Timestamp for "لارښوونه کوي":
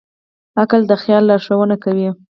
1.29-2.09